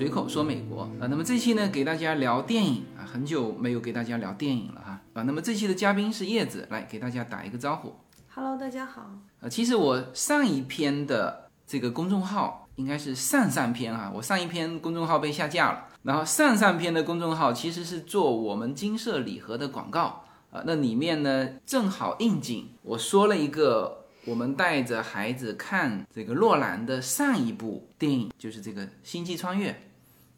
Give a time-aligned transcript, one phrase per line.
[0.00, 1.06] 随口说美国啊。
[1.10, 5.22] 那么这期呢，给大家聊电影啊，很久没有给大家聊电影了哈啊。
[5.24, 7.94] 那么这期的嘉宾是叶子，来给大家打一个招呼。
[8.34, 9.10] Hello，大家好。
[9.40, 23.98] 呃，其实我上一篇的这个公众号应该是上上篇哈，我上一篇公众号被下架了，然后上上篇的公众号其实是做我们金色礼盒的广告啊，那里面呢正好应景，我说了一个。
[24.26, 29.72] 我们带着孩子看这个洛兰的上一部电影，就是这个《星际穿越》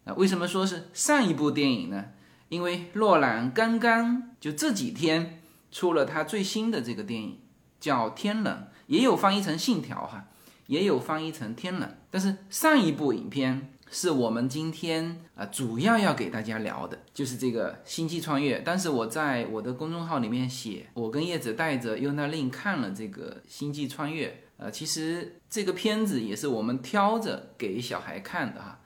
[0.05, 0.15] 啊。
[0.15, 2.07] 为什么说是上一部电影呢？
[2.49, 7.41] 因为洛兰刚刚就这几天出了他最新的这个电影，
[7.81, 8.55] 叫《天冷》，
[8.89, 10.27] 也有翻译成《信条》哈，
[10.67, 11.89] 也有翻译成《天冷》。
[12.11, 18.59] 但是上一部影片是我们今天啊主要要给大家聊的，就是这个《星际穿越》。
[18.63, 24.29] 但是我在我的公众号里面写，我跟叶子带着 U Nalin 看了这个《星际穿越》。
[24.59, 28.79] 呃，其实这个片子也是我们挑着给小孩看的哈。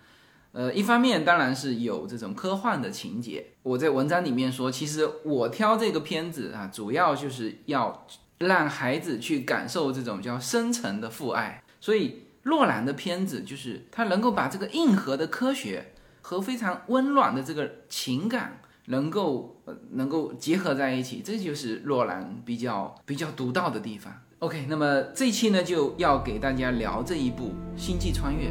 [0.57, 3.45] 呃，一方面当然是有这种科幻的情节。
[3.62, 8.07] 我在文章里面说，其实我挑这个片子啊，主要就是要
[8.39, 11.62] 让孩子去感受这种叫深层的父爱。
[11.79, 24.11] 所以洛兰的片子就是他能够把这个硬核的科学和非常温暖的这个情感能够能够结合在一起，这就是洛兰比较比较独到的地方。
[24.39, 28.49] OK，那么这一期呢就要给大家聊这一部《星际穿越》。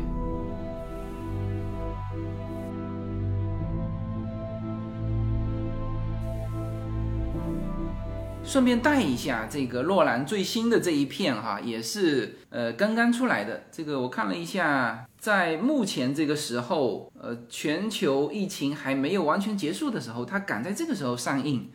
[8.56, 13.64] 顺便带一下这个洛兰最新的这一片哈，也是呃刚刚出来的。
[13.70, 21.70] 这个我看了一下，在目前这个时候，呃，全球疫情还没有完全结束的时候，它敢在这个时候上映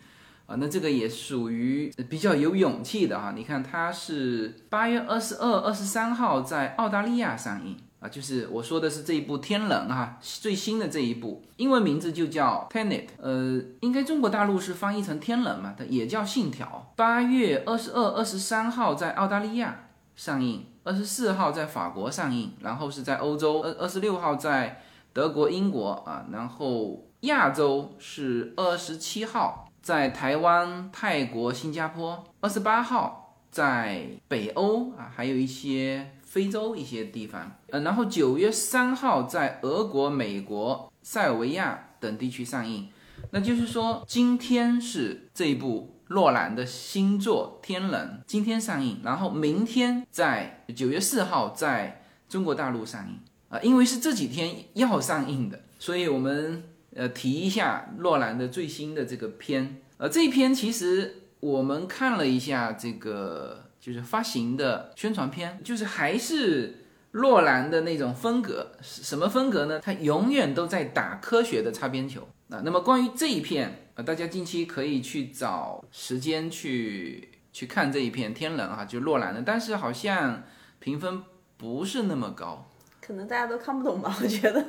[0.47, 3.35] 啊，那这个也属于比较有勇气的哈。
[3.37, 7.77] 你看，它是八月二十二、二十三号在澳大利亚上映。
[8.01, 16.91] 啊，就是我说的是这一部《天冷》哈，最新的这一部，英文名字就叫 Tenet，呃，应该中国大陆是翻译成《天冷》嘛，它也叫《信条》。
[16.97, 24.81] 八月二十二、二十三号在澳大利亚上映，二十四号在法国上映，然后是在欧洲，二二十六号在
[25.13, 36.13] 德国、英国啊，然后亚洲是二十七号在台湾、泰国、新加坡，二十八号在北欧啊，还有一些。
[36.31, 42.89] 非洲一些地方，呃，然后九月三号在俄国、美国、塞尔维亚等地区上映。
[43.33, 53.15] 那就是说，今天是这一部洛兰的新作《天冷》，今天上映，然后明天在九月四号在中国大陆上映
[53.49, 53.65] 啊、呃。
[53.65, 56.63] 因为是这几天要上映的，所以我们
[56.95, 59.83] 呃提一下洛兰的最新的这个片。
[59.97, 63.70] 呃，这一篇其实我们看了一下这个。
[63.81, 69.81] 就是发行的宣传片，就是还是洛兰的那种风格，什么风格呢？
[69.81, 72.61] 他永远都在打科学的擦边球啊。
[72.63, 80.45] 那么关于这一片呃，大家近期可以去找时间去去看这一片《天冷》哈，就洛兰的，但是好像
[80.79, 81.23] 评分
[81.57, 82.71] 不是那么高，
[83.01, 84.15] 可能大家都看不懂吧？
[84.23, 84.63] 我觉得。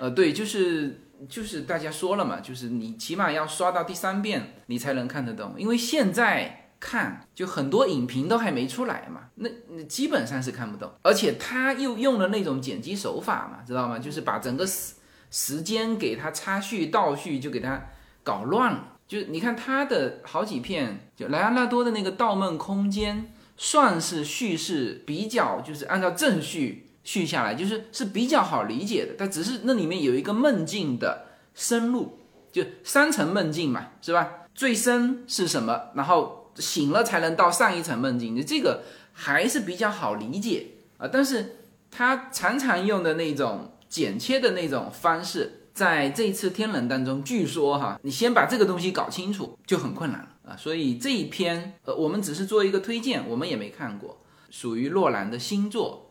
[0.00, 6.64] 呃，对，就是就是大家说了嘛，就是你起码要刷到第三遍，你才能看得懂，因为现在。
[6.80, 13.98] 看，就很多影评都还没出来嘛，那那基本上是看不懂，而且他又用了那种剪辑手法嘛，知道吗？
[13.98, 14.94] 就是把整个时
[15.30, 17.82] 时间给他插叙倒叙，就给他
[18.22, 18.92] 搞乱了。
[19.08, 23.22] 就你看他的好几片，就莱昂纳多的那个《盗梦空间》，
[23.56, 29.14] 算是叙事比较，就是按照正序叙下来，就是是比较好理解的。
[29.18, 32.20] 但只是那里面有一个梦境的深入，
[32.52, 34.30] 就三层梦境嘛，是吧？
[34.54, 35.88] 最深是什么？
[35.94, 36.37] 然后。
[36.58, 38.82] 醒了才能到上一层梦境，你这个
[39.12, 40.66] 还是比较好理解
[40.98, 41.08] 啊。
[41.10, 41.56] 但是
[41.90, 50.56] 他常常用的那种剪切的那种方式，在这一次天冷当中，据说哈，你先把这个东西搞清楚就很困难了啊。
[50.56, 54.20] 所以这一篇呃，我们只是做一个推荐，我们也没看过，
[54.50, 56.04] 属于洛兰的新作。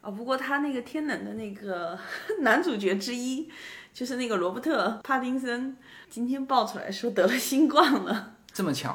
[0.00, 1.98] 啊，不过他那个天冷的那个
[2.42, 3.48] 男主角之一，
[3.94, 5.76] 就是那个罗伯特·帕丁森，
[6.10, 8.94] 今天爆出来说得了新冠了，这么巧。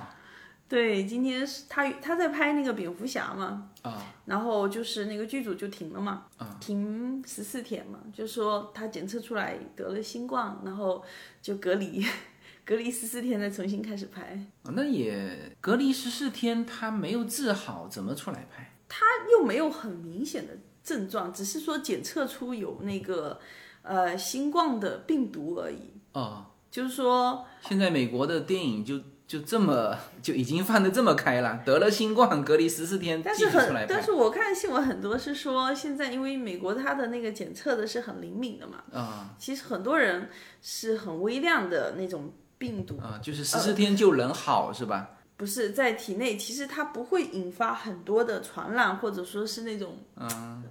[0.69, 11.04] 对，今天是他他在拍那个蝙蝠侠嘛，啊，然后就是那个剧组就停了嘛，啊，停十四天嘛，就说他检测出来得了新冠，然后
[11.42, 12.06] 就隔离，
[12.63, 14.39] 隔离十四天再重新开始拍。
[14.66, 18.72] 那也隔离十四天，他没有治好，怎么出来拍？
[18.88, 23.39] 他又没有很明显的症状，只是说检测出有那个
[23.81, 25.94] 呃新冠的病毒而已。
[26.13, 29.01] 哦，就是说，现在美国的电影就。
[29.29, 39.35] 就这么就已经放得这么开了，得了新冠隔离十四天，但是很，但是我看新闻很多是说，现在因为美国它的那个检测的是很灵敏的嘛，啊。
[39.37, 40.29] 其实很多人
[40.63, 45.11] 是很微量的那种病毒，啊，就是十四天就能好、是吧？
[45.37, 49.99] 不是在体内，其实它不会引发很多的传染，或者说是那种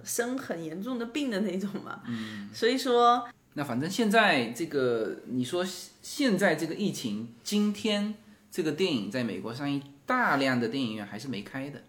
[0.03, 2.01] 生很严重的病的那种嘛。
[2.09, 5.65] 嗯，所以说那反正现在这个，你说
[6.01, 8.15] 现在这个疫情，今天
[8.59, 11.81] 这个电影在美国上映，大量的电影院还是没开的。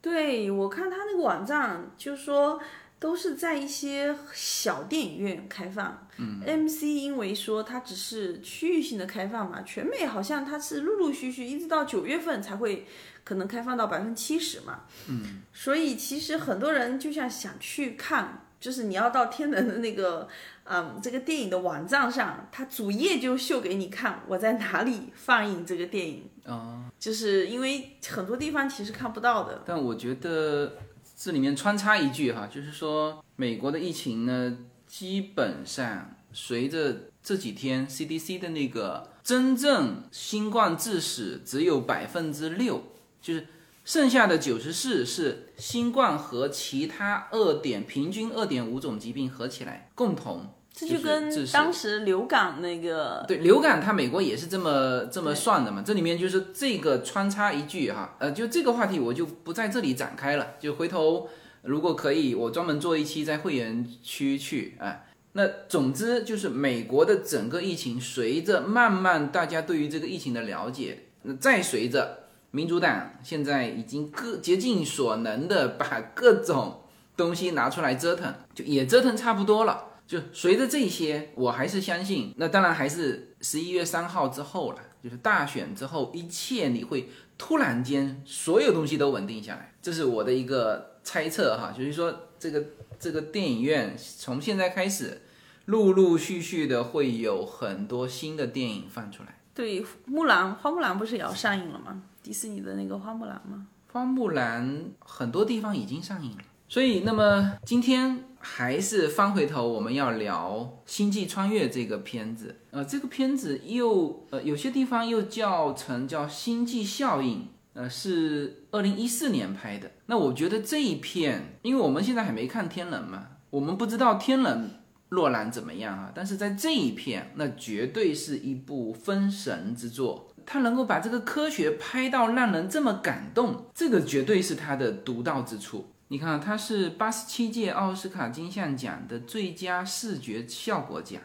[0.00, 2.60] 对我看他那个网站，就说
[3.00, 6.06] 都是在一些小电影院开放。
[6.18, 12.86] 嗯，MC 因为说它只是区域性的开放嘛，全美好像它是陆陆续续一直到九月份才会
[13.24, 14.82] 可能开放到百分之七十嘛。
[15.08, 20.28] 嗯，所以其实很多人就像想去看，就是你要到天能的那个。
[20.64, 26.30] 嗯，这个电影的网站上，它主页就秀给你看我在哪里放映这个电影。
[26.44, 29.62] 哦，就是因为很多地方其实看不到的。
[29.66, 30.78] 但我觉得
[31.16, 34.56] 这里面穿插一句哈，就是说美国的疫情呢，
[34.86, 42.82] 基本上随着这几天 CDC 的那个真正新冠致死只有百分之六，
[43.20, 43.46] 就是
[43.84, 50.46] 剩下的九十四是新冠和其他二点平均二点五种疾病合起来共同。
[50.74, 55.82] 这就跟当时流感那个对流感，它美国也是这么这么算的嘛。
[55.84, 61.28] 这里面就是这个穿插一句哈，呃，就这个话题我就不在这里展开了，就回头
[61.60, 65.00] 如果可以，我专门做一期在会员区去啊。
[65.34, 72.21] 那总之就是美国的整个疫情，随着慢慢大家对于这个疫情的了解，那再随着
[72.52, 76.82] 民主党现在已经各竭尽所能的把各种
[77.16, 79.86] 东西拿出来折腾，就也折腾差不多了。
[80.06, 87.08] 就随着这些，我还是相信，那当然还是十一月三号之后了，就是大选之后，一切你会
[87.38, 91.72] 突然间所有东西都稳定下来，这是我的一个猜测哈。
[91.74, 92.62] 就是说，这个
[92.98, 95.22] 这个电影院从现在开始，
[95.64, 99.38] 陆陆续续的会有很多新的电影放出来。
[99.54, 102.02] 对木兰花木兰不是也要上映了吗？
[102.22, 103.66] 迪士尼的那个花木兰吗？
[103.92, 108.24] 花木兰很多地方已经上映了，所以那么今天。
[108.44, 110.58] 还是翻回头，我们要聊
[110.90, 112.56] 《星际穿越》这个片子。
[112.72, 117.38] 呃，这个片子又呃有些地方又叫成叫《星际效应》，
[117.74, 119.88] 呃，是二零一四年拍的。
[120.06, 124.68] 那我觉得这一片，因为我们现在还没看《天冷》嘛，我们不知道《天冷》
[125.12, 126.10] 洛兰怎么样啊。
[126.14, 130.28] 但是在这一片，那绝对是一部封神之作。
[130.44, 135.86] 他能够把这个科学拍到让人这么感动，这个绝对是他的独到之处。
[136.08, 141.22] 你看，它是八十七届奥斯卡金像奖的最佳视觉效果奖，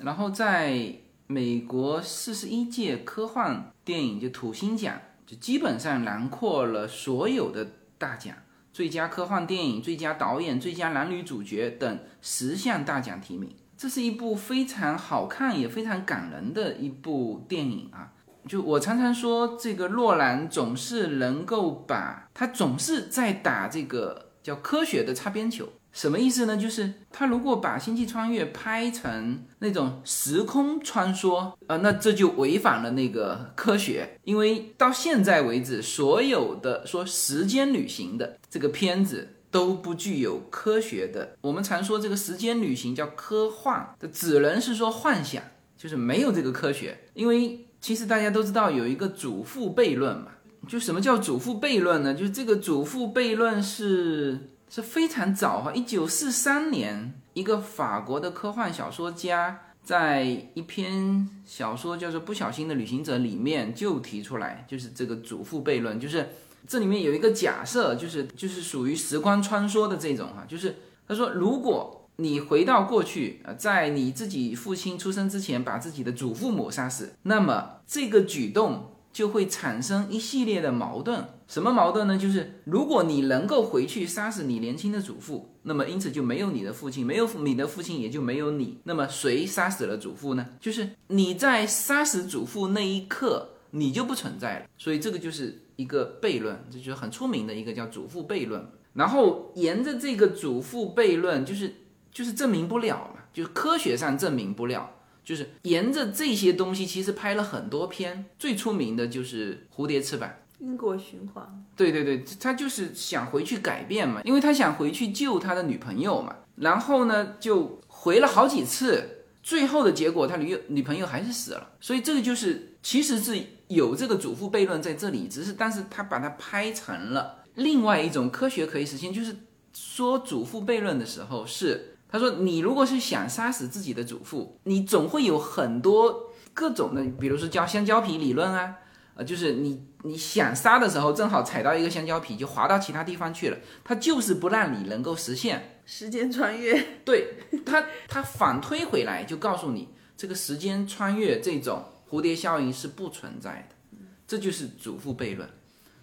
[0.00, 0.92] 然后在
[1.28, 7.66] 美国四十一届科幻电影就土星奖，就基本上囊括了所有的
[7.96, 8.34] 大奖，
[8.76, 13.50] 最佳科幻电影、最佳导演、最佳男女主角等十项大奖提名。
[13.74, 18.12] 这是一部非常好看也非常感人的一部电影啊！
[18.46, 24.24] 就我常常说，这个洛兰总是能够把他总是在打这个。
[24.42, 26.58] 叫科学的擦边球，什么意思呢？
[26.58, 34.18] 就是他如果把《星际穿越》拍成那种时空穿梭，呃，那这就违反了那个科学。
[34.24, 41.34] 因为到现在为止，所有的说时间旅行的这个片子都不具有科学的。
[41.40, 45.42] 我们常说这个时间旅行叫科幻，这只能是说幻想，
[45.78, 46.98] 就是没有这个科学。
[47.14, 50.26] 因为其实大家都知道有一个祖父悖论嘛。
[50.68, 52.12] 就什么叫祖父悖论呢？
[52.12, 66.28] 就是这个祖父悖论是是非常早哈，一九四三年，一个法国的科幻小说家在一篇小说叫做《不小心的旅行者》里面就提出来，就是这个祖父悖论，就是
[66.66, 78.92] 这里面有一个假设，就是就是属于时光穿梭的这种哈，就是他说，如果你回到过去，呃，在你自己父亲出生之前把自己的祖父母杀死，那么这个举动。
[79.16, 82.18] 就会产生一系列的矛盾，什么矛盾呢？
[82.18, 88.78] 就是如果你能够回去杀死你年轻的祖父，那么因此就没有你的父亲，没有你的父亲也就没有你。
[88.84, 90.46] 那么谁杀死了祖父呢？
[90.60, 94.66] 就是你在杀死祖父那一刻，你就不存在了。
[94.76, 98.68] 所以这个就是一个悖论，这就是很出名的一个叫祖父悖论。
[98.94, 101.74] 然后沿着这个祖父悖论，就是
[102.10, 104.90] 就是证明不了嘛，就是科学上证明不了。
[105.22, 110.30] 就是沿着这些东西，其实拍了很多片，最出名的就是《蝴蝶翅膀》。
[110.58, 111.64] 因果循环。
[111.76, 116.34] 对对对，他就是想回去改变嘛，因为他想回去救他的女朋友嘛。
[116.56, 121.72] 然后呢，就回了好几次，最后的结果他女友女朋友还是死了。
[121.80, 129.36] 所以这个就是其实是有这个祖父悖论在这里，只是但是他把它拍成了另外一种科学可以实现，就是
[129.74, 138.76] 说祖父悖论的时候是他说你如果是想杀死自己的祖父，你总会有很多各种的，比如说胶香蕉皮理论啊，
[139.16, 147.00] 呃，就是你你想杀的时候正好踩到一个香蕉皮就滑到其他地方去了，它就是不让你能够实现时间穿越。
[147.04, 151.82] 对它它反推回来就告诉你这个时间穿越这种。
[152.08, 153.96] 蝴蝶效应是不存在的，
[154.28, 155.50] 这就是祖父悖论。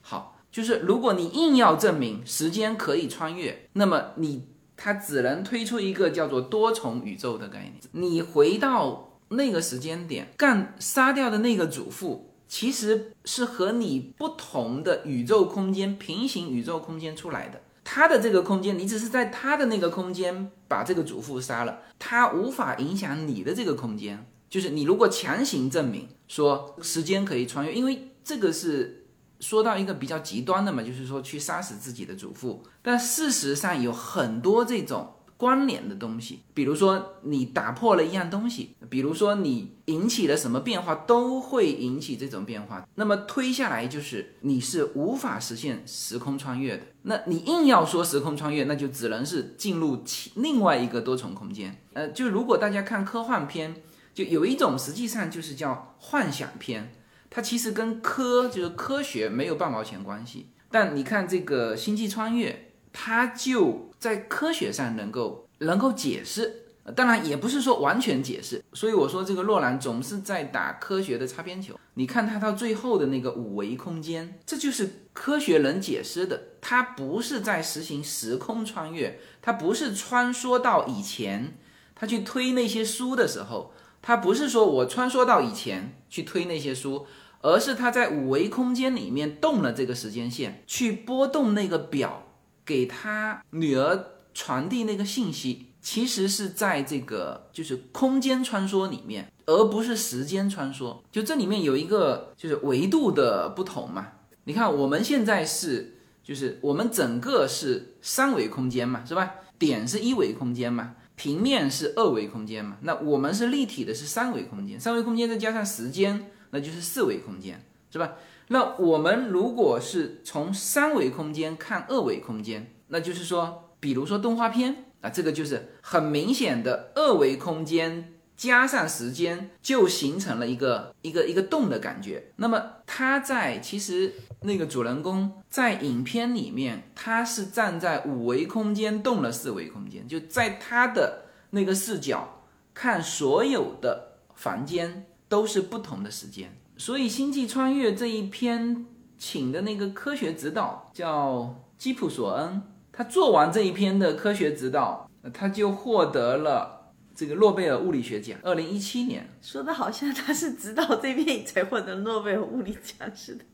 [0.01, 7.75] 好，就是如果你硬要证明时间可以穿越，那么你它只能推出一个叫做多重宇宙的概念。
[7.91, 17.59] 你回到那个时间点干杀掉的那个祖父，其实是和你不同的宇宙空间、平行宇宙空间出来的。
[17.83, 24.23] 他的这个空间，你只是在他的那个空间把这个祖父杀了，他无法影响你的这个空间。
[24.51, 29.07] 就是你如果强行证明说时间可以穿越，因为这个是
[29.39, 32.63] 说到一个比较极端的嘛，就是说去杀死自己的祖父。
[32.83, 42.87] 但事实上有很多这种关联的东西，比如说你打破了一样东西，比如说你引起了什么变化，都会引起这种变化。
[42.95, 46.83] 那么推下来就是你是无法实现时空穿越的。
[47.03, 51.81] 那你硬要说时空穿越，那就只能是进入其另外一个多重空间。
[51.93, 53.75] 呃，就如果大家看科幻片。
[54.15, 56.93] 就有一种，实际上就是叫幻想片，
[57.31, 60.49] 它其实跟科就是科学没有半毛钱关系。
[60.69, 68.61] 但你看这个星际穿越，它就在科学上能够能够解释，当然也不是说完全解释。
[68.73, 71.79] 所以我说这个诺兰总是在打科学的擦边球。
[71.93, 76.41] 你看他到最后的那个五维空间，这就是科学能解释的。
[76.59, 81.57] 他不是在实行时空穿越，他不是穿梭到以前，
[81.95, 83.71] 他去推那些书的时候。
[84.01, 87.07] 他不是说我穿梭到以前去推那些书，
[87.39, 92.32] 而是他在五维空间里面动了这个时间线，去拨动那个表，
[92.65, 100.97] 给他女儿传递那个信息，其实是在这个就是空间穿梭里面，而不是时间穿梭。
[101.11, 104.07] 就这里面有一个就是维度的不同嘛。
[104.45, 109.35] 你看我们现在是就是我们整个是三维空间嘛，是吧？
[109.59, 110.95] 点是一维空间嘛。
[111.15, 112.77] 平面是二维空间嘛？
[112.81, 114.79] 那我们是立体的，是三维空间。
[114.79, 118.13] 三维空间再加上时间，那就是四维空间，是吧？
[118.47, 128.09] 那我们如果是从三维空间看二维空间，那就是说，比如说动画片啊，这个就是很明显的二维空间。
[128.35, 132.31] 加上时间，就形成了一个一个一个动的感觉。
[132.37, 142.41] 那么他在其实那个主人公在影片里面，他是站在五维空间动了四维空间，就在他的那个视角
[142.73, 146.57] 看所有的房间都是不同的时间。
[146.77, 148.85] 所以《星际穿越》这一篇
[149.17, 152.61] 请的那个科学指导叫基普索恩，
[152.91, 156.81] 他做完这一篇的科学指导，他就获得了。
[157.15, 163.45] 这个诺贝尔物理学奖，二零一七年，说的好像他是指导这篇才获得诺贝尔物理奖似的。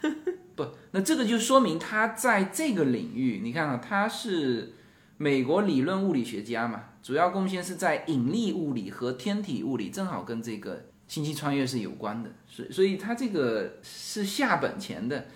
[0.56, 4.72] 不，那这个就说明他在这个领域，你看啊，他是
[5.18, 15.26] 美国理论物理学家嘛，主要贡献是在引力物理和天体物理，正好跟这个星际穿越是有关的，所所以他这个是下本钱的，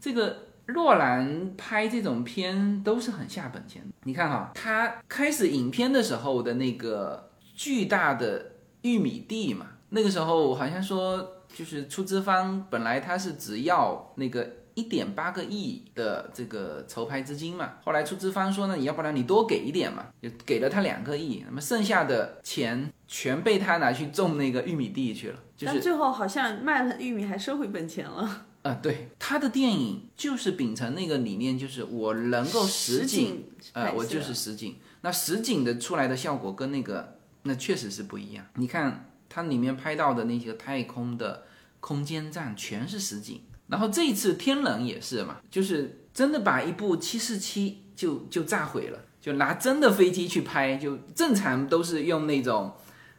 [0.00, 0.46] 这个。
[0.66, 3.82] 洛兰拍这种片都是很下本钱。
[4.04, 8.52] 你看哈，他开始影片的时候的那个巨大的
[8.82, 25.38] 玉米地嘛，那个时候好像说就是出资方本来他是只要那个一点八个亿的这个筹拍资金嘛，后来出资方说呢，你要不然你多给一点嘛，就给了他两个亿，那么剩下的钱全被他拿去种那个玉米地去了。
[25.64, 28.46] 但最后好像卖了玉米还收回本钱了。
[28.62, 34.76] 啊， 对，他的电影就是秉承那个理念，就是我能够实景，呃，我就是实景。
[35.02, 38.46] 那实景的出来的效果跟那个那确实是不一样。
[38.54, 41.44] 你看它里面拍到的那些太空的
[41.80, 43.40] 空间站全是实景，
[43.72, 52.74] 然后这一次天冷也是嘛，就是真的把一部七四七就就炸毁了，就拿真的飞机去拍，就正常都是用那种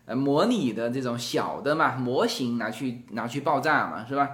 [0.06, 4.30] 呃模拟的这种小的嘛模型拿去拿去爆炸嘛，是吧？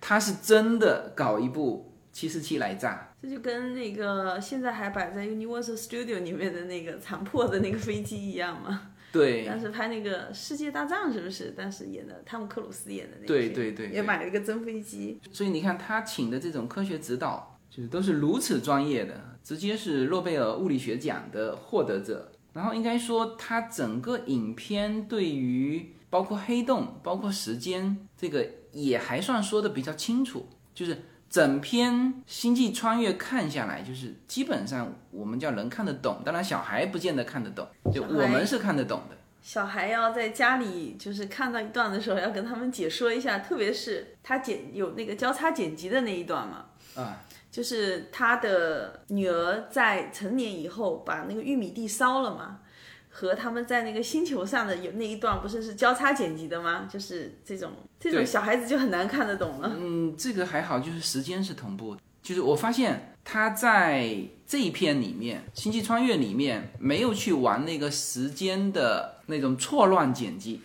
[0.00, 8.92] 他是真的搞一部七四七来炸，这就跟那个现在还摆在 Universal Studio 里面的那个残破的那个飞机一样嘛？
[9.12, 9.46] 对。
[9.46, 11.50] 当时拍那个世界大战是不是？
[11.50, 13.26] 当时演的汤姆克鲁斯演的那个。
[13.26, 13.88] 对对对。
[13.90, 15.20] 也买了一个真飞机。
[15.32, 22.32] 所以你看他请的这种科学指导，就是都是如此专业的，直接是诺贝尔物理学奖的获得者。
[22.52, 30.48] 然后应该说，他整个影片对于包括黑洞、包括时间这个也还算说的比较清楚。
[30.74, 30.96] 就是
[31.30, 31.94] 整篇
[32.26, 39.16] 《星际穿越》看下来，就是基本上我们叫能看得懂，当然小孩不见得看得懂，就我们是看得懂的。
[39.42, 46.66] 小孩要在家里就是看到一段的时候，要跟他们解说一下，特别是他剪有那个交叉剪辑的那一段嘛。
[46.94, 47.20] 啊。
[47.50, 52.60] 就是他的女儿在成年以后把那个玉米地烧了嘛，
[53.08, 56.88] 和他们在那个星球上的有那一段不是是交叉剪辑的吗？
[56.90, 59.72] 就是这种这种小孩子就很难看得懂了。
[59.78, 62.00] 嗯，这个还好，就是时间是同步的。
[62.22, 70.60] 就是我发现他在这一片里面《星际穿越》里面没有去玩那个时间的那种错乱剪辑，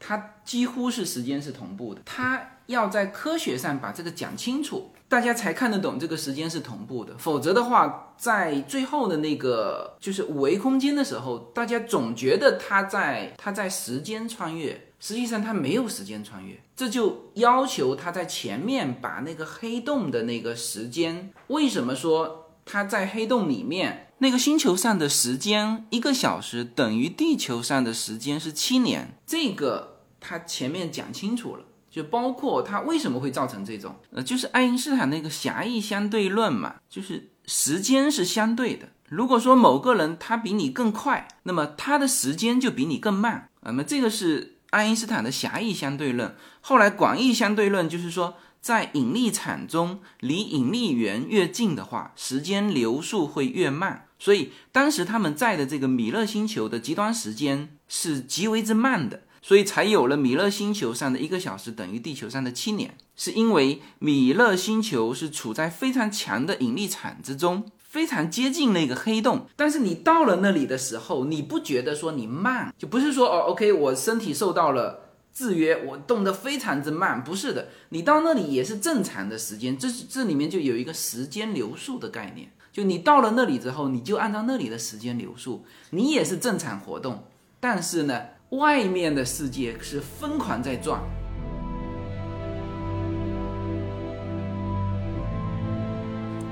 [0.00, 2.00] 他几乎是时间是同步的。
[2.06, 4.92] 他要在科学上把这个讲清楚。
[5.12, 31.64] 大家才看得懂这个时间是同步的，否则的话，在最后的那个就是五维空间的时候，大家总觉得他在他在时间穿越，实际上他没有时间穿越，这就要求他在前面把那个黑洞的那个时间，为什么说他在黑洞里面那个星球上的时间一个小时等于地球上的时间是七年，这个他前面讲清楚了。
[31.92, 38.88] 就包括它为什么会造成这种，呃，就是爱因斯坦那个狭义相对论嘛，就是时间是相对的。
[39.10, 43.50] 如果说某个人他比你更快，那么他的时间就比你更慢。
[43.60, 46.34] 那么这个是爱因斯坦的狭义相对论。
[46.62, 54.06] 后来广义相对论就是说，在引力场中离引力源越近的话，时间流速会越慢。
[54.18, 59.24] 所以当时他们在的这个米勒星球的极端时间是极为之慢的。
[59.42, 69.46] 所以才有了米勒星球上的一个小时等于地球上的七年，是因为米勒星球是处在非常强的引力场之中，非常接近那个黑洞。
[69.56, 79.76] 但是你到了那里的时候，你不觉得说你慢，就不是说哦，OK，我身体受到了制约，我动得非常之慢，不是的，你到那里也是正常的时间。
[79.76, 87.24] 这这里面就有一个时间流速的概念，就你到了那里之后，你就按照那里的时间流速，你也是正常活动，
[87.58, 88.22] 但是呢。
[88.52, 91.00] 外面的世界是疯狂在转。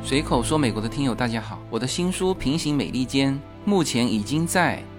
[0.02, 3.34] 随口说，美国的听友大家好，我的新书《平行美利坚》
[3.66, 4.82] 目前已经在。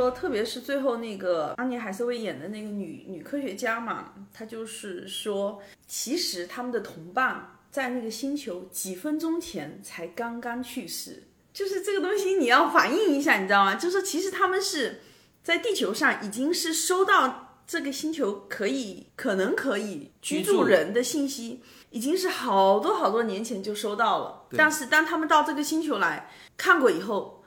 [0.00, 13.74] 说，特别是最后那个安妮海瑟薇演的那个女女科学家嘛，她就是说，其实他们的同伴在那个星球几分钟前才刚刚去世，就是这个东西你要反映一下，你知道吗？
[13.74, 15.00] 就是说，其实他们是
[15.42, 21.60] 在地球上已经是收到这个星球可以可能可以居住人的信息，
[21.90, 27.39] 已经是好多好多年前就收到了，但是当他们到这个星球来看过以后。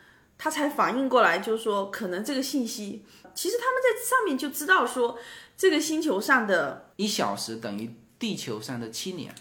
[0.43, 5.17] 他才反应过来，就是说，可能这个信息，其实他们在上面就知道说，
[5.55, 9.33] 这个星球上的一小时等于地球上的七年，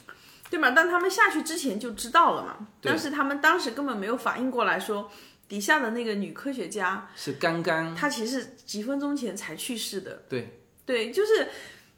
[0.48, 0.70] 对吗？
[0.70, 2.68] 但他们下去之前就知道了嘛。
[2.80, 5.10] 但是他们当时根本没有反应过来，说
[5.48, 10.22] 底下的那个女科学家是刚刚，她其实几分钟前才去世的。
[10.28, 11.48] 对，对，就是，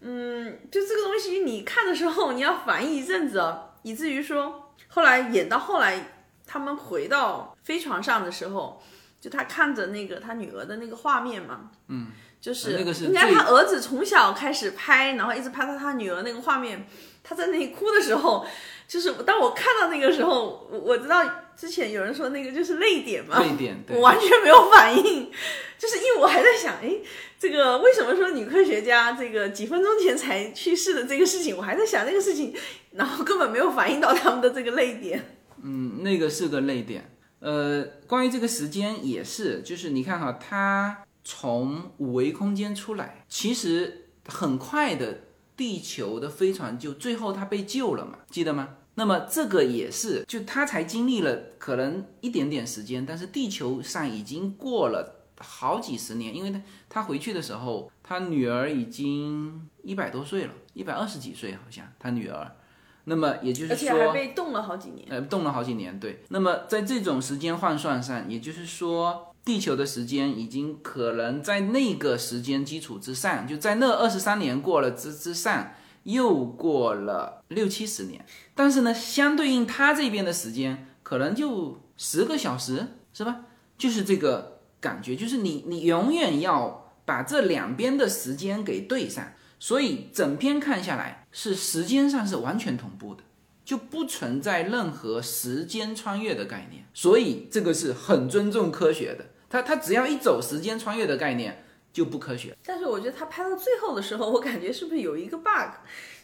[0.01, 8.83] 嗯，就这个东西，你看的时候你要反应一阵子，以至于说后来演到后来，他们回到飞船上的时候。
[9.25, 12.09] 就他看着那个他女儿的那个画面嘛，嗯，
[12.43, 16.87] 就是应该他儿子从小开始拍，然后一直拍到他女儿那个画面，
[17.23, 18.47] 他在那里哭的时候，
[18.87, 21.25] 就是当我看到那个时候，我我知道
[21.57, 25.33] 之前有人说那个就是泪点嘛，泪点，我完全没有反应，
[25.79, 26.95] 就是因为我还在想，哎，
[27.39, 32.55] 这个为什么说女科学家这个几分钟前才去世的这个事情，我还在想这个事情，
[32.91, 35.25] 然后根本没有反应到他们的这个泪点，
[35.63, 37.11] 嗯，那个是个泪点。
[37.45, 45.19] 呃，关于这个时间也是，就是你看哈，它从五维空间出来，其实很快的，
[45.55, 48.77] 地球的飞船就最后它被救了嘛，记得吗？
[48.95, 62.57] 那么这个也是，就它才经历了可能一点点时间，但是地球上已经过了好几十年，因为他他回去的时候，他女儿已经一百多岁了，一百二十几岁好像他女儿。
[63.05, 65.07] 那么也就是而且还说，被冻了好几年。
[65.11, 66.25] 呃，动了好几年，对。
[66.29, 75.73] 那么在这种时间换算上，也就是说，地球的时间已经可能在那个时间基础之上，就在那二十三年过了之之上，
[76.05, 78.25] 又过了六七十年。
[78.55, 83.43] 但是呢，相对应它这边的时间，可能就十个小时，是吧？
[83.77, 89.33] 就是这个感觉，就是你你永远要把这两边的时间给对上，
[89.67, 93.23] 所以整篇看下来是时间上是完全同步的。
[93.65, 99.25] 就不存在任何时间穿越的概念，所以这个是很尊重科学的。
[99.49, 102.55] 他他只要一走时间穿越的概念，就不科学。
[102.63, 105.73] 但是我觉得他拍到最后的时候，我感觉是不是有一个 bug，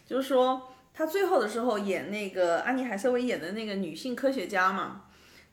[0.06, 5.04] 就是说他最后的时候演那个安妮海瑟薇演的那个女性科学家嘛，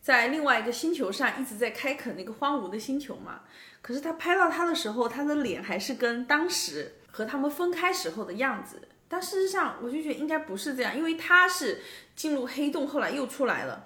[0.02, 3.44] 在另外一个星球上一直在开垦那个荒芜的星球嘛，
[3.82, 8.80] 可是他拍到他的时候，他的脸还是跟当时和他们分开时候的样子。
[9.08, 11.80] 但事实上，我就觉得应该不是这样，因为他是
[12.16, 13.84] 进入黑洞，后来又出来了。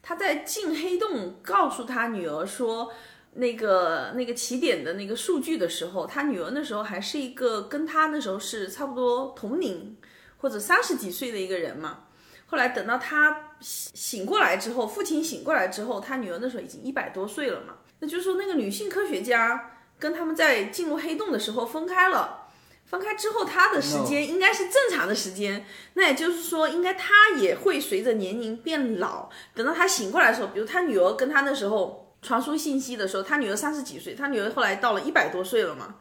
[0.00, 2.90] 他在进黑洞告诉他女儿说，
[3.34, 9.94] 那个那个起点的那个数据的时候，他女儿那时候还是一个跟他那时候是差不多同龄
[10.38, 12.04] 或者三十几岁的一个人嘛。
[12.46, 17.74] 后来等到他醒醒过来之后，父亲醒过来之后，他女儿那时候已经一百多岁了嘛。
[17.98, 22.46] 那就是说，那个女性科学家跟他们在进入黑洞的时候分开了。
[22.90, 29.30] 分开之后，他的时间应该是正常的时间，那也就是说，应该他也会随着年龄变老。
[29.54, 35.94] 等到他醒过来的时候，比如他女儿跟他那时候传输信息的时候，他女儿三十几岁，他女儿后来到了一百多岁了嘛，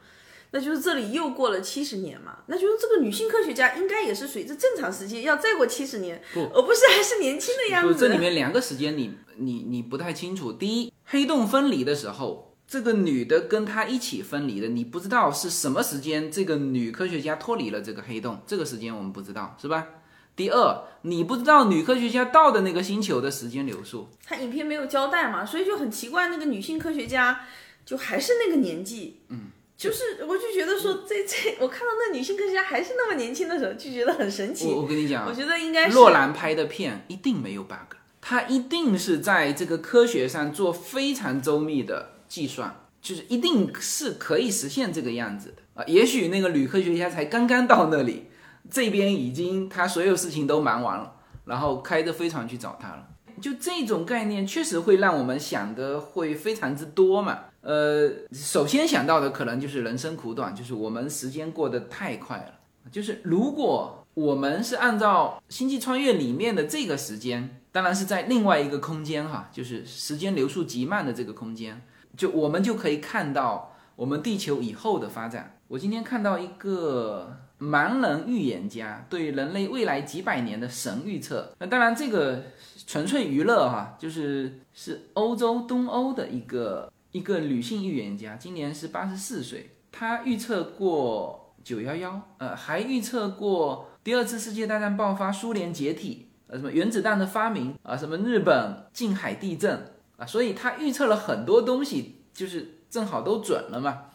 [0.50, 8.00] 那就是这里又过了七十年嘛，那就是这个女性科学家应该也是随着正常时间要再过七十年，而不是还是年轻的样，子。
[8.00, 10.52] 这里面两个时间你你你不太清楚。
[10.52, 12.49] 第一，黑洞分离的时候。
[12.70, 19.88] 这个女的跟他一起分离的，你不知道是什么时间，这个女科学家脱离了这个黑洞，这个时间我们不知道，是吧？
[20.36, 27.42] 第二，你不知道女科学家到的那个星球的时间流速，他影片没有交代嘛，所以就很奇怪，那个女性科学家
[27.84, 34.68] 就还是那个年纪，嗯，就是我就觉得说这这，我看到那女性科学家还是那么年轻的时候，就觉得很神奇。
[34.68, 42.19] 我我跟你讲，我觉得应该是洛兰拍的片一定没有 bug，他一定是在这个科学上做非常周密的。
[42.30, 45.84] 计算就是一定是可以实现这个样子的啊！
[45.88, 48.28] 也许那个女科学家才刚刚到那里，
[48.70, 51.16] 这边已经他所有事情都忙完了，
[51.46, 53.08] 然后开着飞船去找他了。
[53.42, 57.40] 就这种概念确实会让我们想的会非常之多嘛。
[57.62, 62.54] 呃，首先想到的可能就是人生苦短，就是我们时间过得太快了。
[62.92, 71.82] 就是如果我们是按照《星际穿越》里面的这个时间，当然是在另外一个空间哈，就是时间流速极慢的这个空间。
[72.18, 75.58] 就我们就可以看到我们地球以后的发展。
[75.68, 81.54] 我今天看到一个盲人预言家对人类未来几百年的神预测。
[81.60, 82.44] 那当然这个
[82.88, 89.76] 纯粹娱乐哈，就是是欧洲东欧的一个一个女性预言家，今年是八十四岁。
[89.92, 99.86] 她预测过九幺幺，呃，还预测过第二次世界大战爆发、苏联解体，呃，什么原子弹的发明啊，什么日本近海地震。
[100.20, 104.08] 啊，所以他预测了很多东西，就是正好都准了嘛。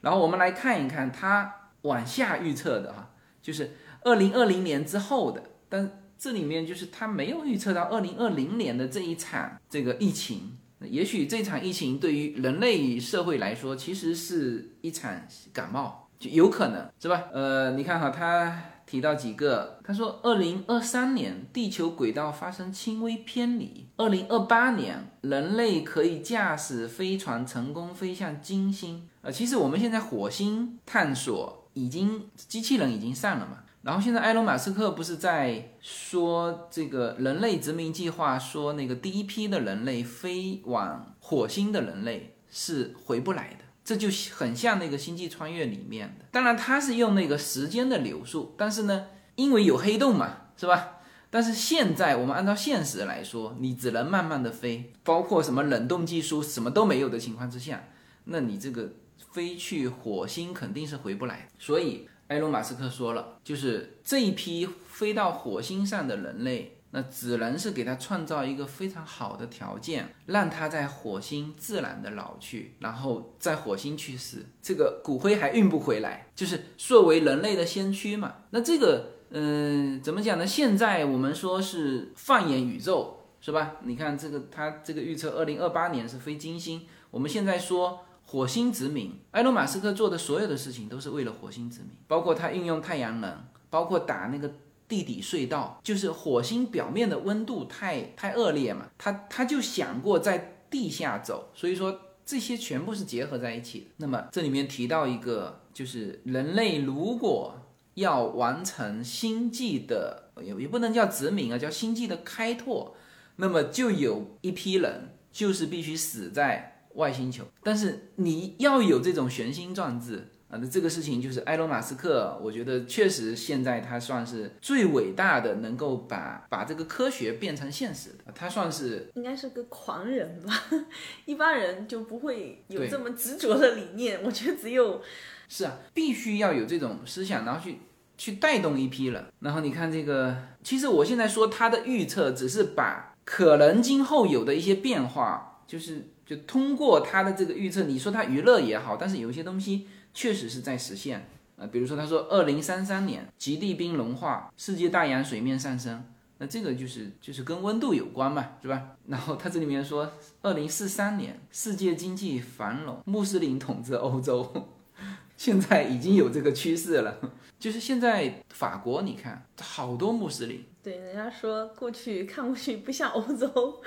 [0.00, 3.10] 然后我们来看一看他往下预测的哈，
[3.42, 10.56] 就是二零二零年之后的，但这里面就是他没有预测到二零二零年的这一场这个疫情。
[10.80, 15.14] 也许这场疫情对于人类社会来说，其实是一场
[15.52, 17.24] 感冒，就有可能是吧？
[17.32, 18.62] 呃，你看哈，他。
[18.90, 29.08] 提到几个，他说，二零二三年地球轨道发生轻微偏离，二零二八年人类可以驾驶飞船成功飞向金星。
[29.20, 43.64] 呃，其实我们现在火星探索已经机器人已经上了嘛，然后现在埃隆马斯克不是在说这个人类殖民计划，说那个第一批的人类飞往火星的人类是回不来的。
[43.90, 50.98] 这就很像那个星际穿越里面的，当然它是用那个时间的流速，但是呢，因为有黑洞嘛，是吧？
[51.28, 57.82] 但是现在我们按照现实来说，你只能慢慢的飞，包括什么冷冻技术什么都没有的情况之下，
[58.26, 58.92] 那你这个
[59.32, 61.48] 飞去火星肯定是回不来。
[61.58, 66.76] 所以埃隆马斯克说了，就是这一批飞到火星上的人类。
[66.92, 78.34] 那只能是给他创造一个非常好的条件，让他在火星自然的老去，然后在火星去世，这个骨灰还运不回来，就是作为人类的先驱嘛。
[78.50, 80.44] 那这个，嗯，怎么讲呢？
[80.44, 83.76] 现在我们说是放眼宇宙，是吧？
[83.84, 86.82] 你看这个，他这个预测，二零二八年是非金星。
[87.12, 94.52] 我们现在说火星殖民，埃隆·马斯克做的所有的事情都是为了火星殖民，包括他运用太阳能，包括打那个。
[94.90, 103.86] 地底隧道，就是火星表面的温度太太恶劣嘛，他他就想过在地下走，所以说这些全部是结合在一起的。
[103.98, 107.54] 那么这里面提到一个，就是人类如果
[107.94, 112.94] 要完成星际的，也也不能叫殖民啊，叫星际的开拓，
[113.36, 117.44] 那么就有一批人就是必须死在外星球。
[117.62, 130.52] 但是你要有这种玄心壮志啊，那这个事情就是埃隆·马斯克，我觉得确实现在他算是最伟大的，能够把把这个科学变成现实的，他算是应该是个狂人吧，
[131.24, 134.20] 一般人就不会有这么执着的理念。
[134.24, 135.00] 我觉得只有
[135.48, 137.78] 是啊，必须要有这种思想，然后去
[138.18, 139.24] 去带动一批人。
[139.38, 151.20] 然后你看这个，其实我现在说他的预测，只是把可能今后有的一些变化，就是就通过他的这个预测，你说他娱乐也好，但是有一些东西确实是在实现
[151.56, 156.04] 啊、呃比如说他说二零三三年极地冰融化，世界大洋水面上升。
[156.38, 158.96] 那这个就是就是跟温度有关嘛，是吧？
[159.06, 164.68] 然后他这里面说，二零四三年世界经济繁荣，穆斯林统治欧洲，
[165.36, 167.20] 现在已经有这个趋势了，
[167.58, 173.82] 就是现在法国，你看好多穆斯林，对人家说过去看过去不像欧洲，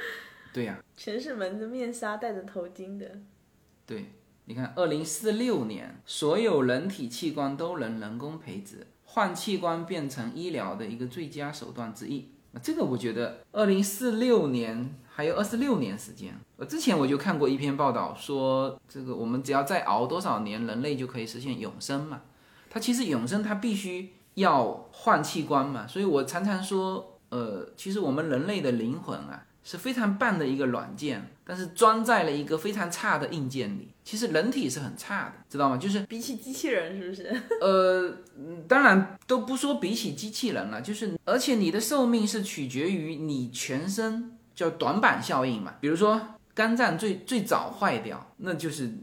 [0.54, 3.20] 对呀、全是蒙着面纱、戴着头巾的。
[3.88, 4.12] 对，
[4.46, 12.30] 你看二零四六年，所有人体器官都能人工培植，换器官变成医疗的一个最佳手段之一。
[12.52, 16.34] 那这个我觉得，二零四六年还有二十六年时间。
[16.58, 22.22] 呃，之前我就看过一篇报道说，这个我们只要再熬多少年，人类就可以实现永生嘛。
[22.70, 33.90] 它其实永生它必须要换器官嘛，所以我常常说，呃，其实我们人类的灵魂啊是非常棒的一个软件，但是装在了一个非常差的硬件里。
[34.04, 35.78] 其实人体是很差的，知道吗？
[35.78, 37.42] 就是比起机器人，是不是？
[37.62, 45.76] 呃，嗯当然都不说比起机器人了，就是而且你的寿命是取决于你全身叫短板效应嘛。
[45.80, 46.22] 比如说
[46.54, 48.94] 肝脏最最早坏掉，那就是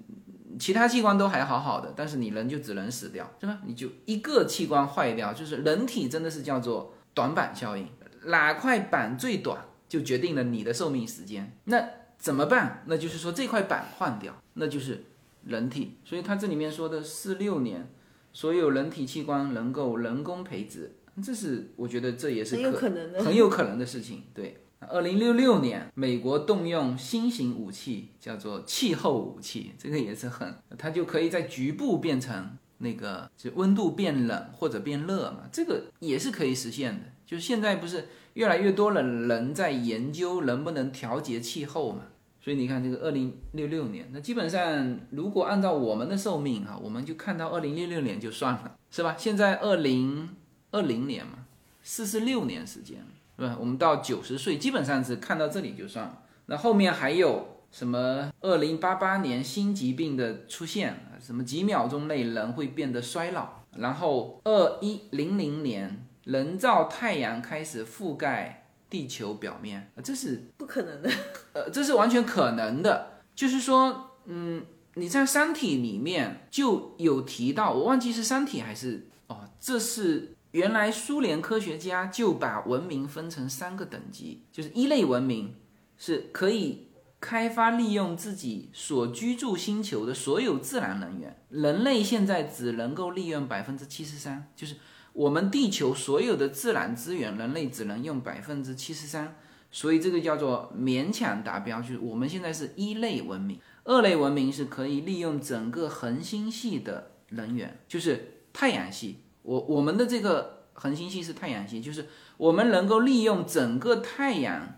[0.59, 3.59] 其他器官都还好好的，但是你人就只能死掉，是吧？
[3.65, 7.89] 你就一个器官坏掉，就是人体真的是叫做短板效应，
[8.27, 9.59] 哪块板最短
[9.91, 11.53] 就决定了你的寿命时间。
[11.65, 12.83] 那怎么办？
[12.87, 15.05] 那就是说这块板换掉，那就是
[15.45, 15.99] 人体。
[16.07, 17.91] 所以它这里面说的四六年。
[18.33, 23.25] 所有人体器官能够人工培植，这是我觉得这也是很有可能的。
[23.25, 24.23] 很有可能的事情。
[24.33, 37.07] 对，二零六六年，美国动用新型武器，叫做气候武器，这个也是很，它就可以在局部变成那个，就温度变冷或者变热嘛，这个也是可以实现的。
[37.31, 42.07] 就现在不是越来越多的人在研究能不能调节气候嘛？
[42.41, 49.15] 所以你看，这个二零六六年，那基本上如果按照我们的寿命哈，我们就看到二零六六年就算了，是吧？
[49.17, 50.31] 现在二零
[50.73, 51.47] 二零年嘛，
[51.85, 52.99] 四十六年时间，
[53.39, 53.57] 是吧？
[53.61, 56.23] 我们到九十岁，基本上是看到这里就算了。
[56.47, 58.33] 那后面还有什么？
[58.41, 68.57] 二零八八年新疾病的出现，什么几秒钟内人会变得衰老，然后二一零零年人造太阳开始覆盖。
[68.91, 71.09] 地球表面，这是不可能的。
[71.55, 73.21] 呃，这是完全可能的。
[73.37, 85.55] 就是说，嗯，你在《三体》里面就有提到，我忘记是《三体》还是哦，这是原来苏联科学家就把文明分成三个等级，就是一类文明
[85.97, 86.89] 是可以
[87.21, 94.75] 开发利用自己所居住星球的所有自然能源，人类现在只能够利用百分之七十三，就是。
[95.13, 99.37] 我们地球所有的自然资源，人类只能用百分之七十三，
[99.71, 101.81] 所以这个叫做勉强达标。
[101.81, 109.25] 就是我们现在是一类文明，二类文明是可以利用整个恒星系的能源，就是太阳系。
[109.43, 114.77] 我我们的这个恒星系是太阳系，就是我们能够利用整个太阳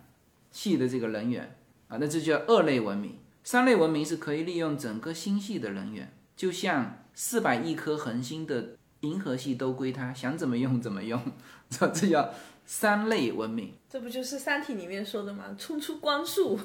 [0.50, 1.56] 系的这个能源
[1.88, 3.18] 啊，那这叫二类文明。
[3.44, 8.76] 三类文明是可以利用整个星系的能源，就像四百亿颗恒星的。
[9.02, 11.20] 银河系都归它，想怎么用怎么用，
[11.68, 12.30] 这 这叫
[12.64, 13.72] 三类文明。
[13.90, 15.56] 这不就是《三体》里面说的吗？
[15.58, 16.58] 冲出光速。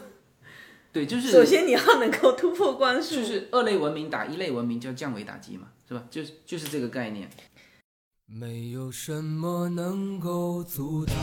[0.93, 3.15] 对，就是首先你要能够突破光速。
[3.15, 6.04] 就是二类文明打一类文明叫降维打击嘛，是吧？
[6.10, 7.30] 就是就是这个概念。
[8.26, 11.15] 没有什么能够阻挡，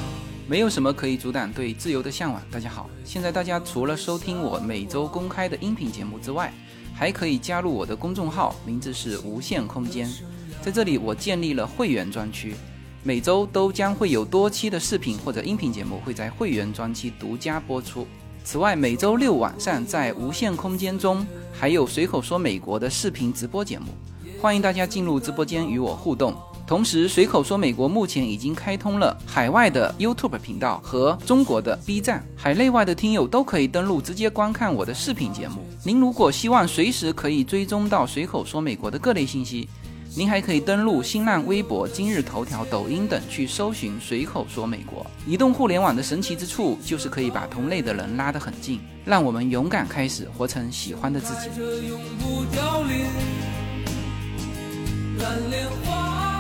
[0.49, 2.43] 没有什么可以阻挡对自由的向往。
[2.51, 6.53] 大家好，现在大家除了收听我每周公开的音频节目之外，
[6.93, 10.11] 还可以加入我的公众号，名字是无限空间。
[10.65, 12.55] 在这里，我建立了会员专区，
[13.03, 18.07] 每周都将会有多期的视频或者音频节目会在会员专区独家播出。
[18.45, 23.89] 此外，每周六晚上在无限空间中还有随口说美国的视频直播节目，
[24.41, 26.35] 欢迎大家进入直播间与我互动。
[26.67, 35.57] 同时，随口说美国目前已经开通了海外的 YouTube 频道和中国的 B 站，海内外的听友都可以登录直接观看我的视频节目。
[35.85, 39.69] 您如果希望随时可以追踪到随口说美国的各类信息，
[40.17, 45.05] 您还可以登录新浪微博、今日头条、抖音等去搜寻“随口说美国”。
[45.27, 51.49] 移动互联网的神奇之处就是可以把同类的人拉得很近，让我们勇敢开始，活成喜欢的自己。
[51.89, 53.07] 永不凋零
[55.19, 56.34] 蓝莲花。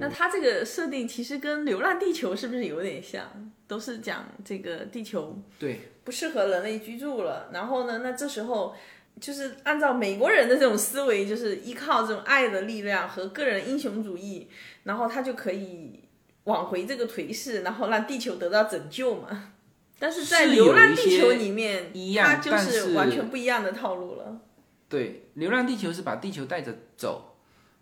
[0.00, 3.52] 那它这个设定其实跟《流浪地球》是不是有点像？
[3.68, 8.74] 都是讲这个地球对，不适合人类居住了，然后呢，那这时候
[9.20, 14.48] 就是按照美国人的这种思维，就是依靠这种爱的力量和个人英雄主义，
[14.82, 16.00] 然后他就可以
[16.44, 19.52] 挽回这个颓势，然后让地球得到拯救嘛。
[20.00, 24.40] 但是在《流浪地球》里面一，样它就是完全不一样的套路了。
[24.88, 27.36] 对，《流浪地球》是把地球带着走，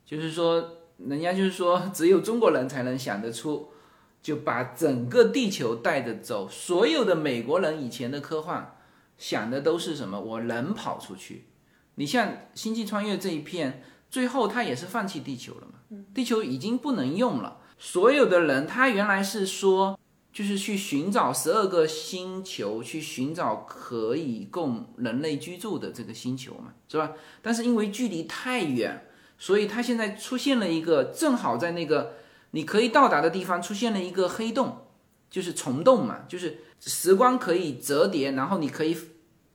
[0.04, 3.70] 就是说，人家就是说，只有中国人才能想得出，
[4.20, 6.48] 就把整个地球带着走。
[6.48, 8.76] 所有的美国人以前的科幻
[9.16, 10.20] 想的都是什么？
[10.20, 11.46] 我能跑出去。
[11.94, 15.98] 你像《星际穿越》这一片，最后他也是放弃地球了嘛？
[16.14, 17.58] 地球已经不能用了。
[17.78, 19.98] 所有的人，他原来是说，
[20.32, 27.12] 就是去寻找十二个星球，去寻找可以供人类居住的这个星球嘛，是吧？
[27.42, 29.07] 但是因为距离太远，
[29.38, 32.16] 所以它现在出现了一个正好在那个
[32.50, 34.86] 你可以到达的地方出现了一个黑洞，
[35.30, 38.96] 就是虫洞嘛，就是时光可以折叠，然后你可以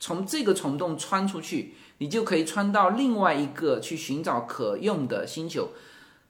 [0.00, 5.68] 从这个虫洞穿出去，你就可以穿到另外一个去寻找可用的星球。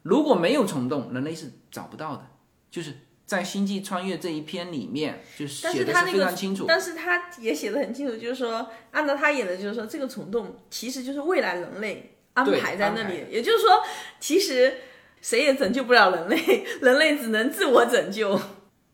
[0.03, 2.27] 如果没有虫洞，人类是找不到的。
[2.71, 2.93] 就是
[3.25, 6.65] 在《星际穿越》这一篇里面，就是但写的非常清楚。
[6.67, 13.83] 但是他也写的很清楚，就是说，按照他演的，就是说，这个虫洞其实就是未来人类安排在那里，也就是说，
[14.21, 14.75] 其实
[15.21, 18.39] 谁也拯救不了人类， 人类只能自我拯救。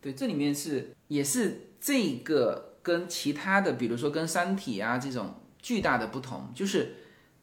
[0.00, 6.94] 对，这里面是也是这个跟其他的，比如说跟《三体》啊这种巨大的不同，就是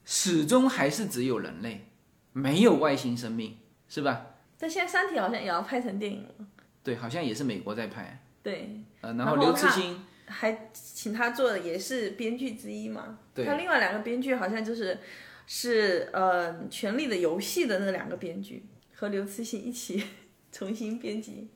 [0.05, 1.87] 始终还是只有人类，
[2.33, 3.57] 没有外星生命，
[3.87, 4.27] 是吧？
[4.59, 6.45] 但现在《三体》好像也要拍成电影了，
[6.83, 13.19] 对，好像也是美国在拍，对，呃，然后刘慈欣，还请他做的也是编剧之一嘛。
[13.35, 14.99] 对他另外两个编剧好像就是
[15.47, 20.03] 是呃《权力的游戏》的那两个编剧和刘慈欣一起
[20.51, 21.47] 重新编辑。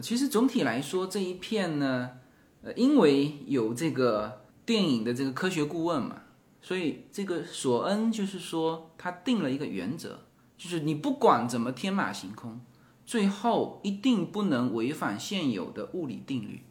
[0.00, 2.12] 其实总体来说这一片呢，
[2.62, 6.22] 呃，因为有这个电影的这个科学顾问嘛，
[6.62, 10.20] 所以这个索恩就是说他定了一个原则，
[10.56, 12.60] 就是你不管怎么天马行空，
[13.04, 16.62] 最后一定不能违反现有的物理定律。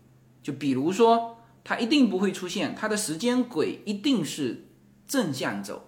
[0.42, 4.70] 就比如说，它一定不会出现，它的时间轨一定是
[5.06, 5.88] 正向走，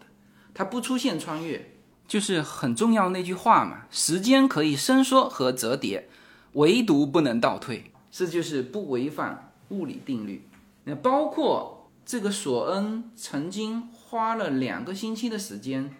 [0.54, 1.72] 它不出现穿越，
[2.08, 6.10] 就是很重要那句话嘛，时间可以伸缩和折叠。
[6.54, 10.48] 唯独不能倒退，这就是不违反物理定律。
[10.84, 15.96] 那包括这个索恩曾经花了两个星期的时间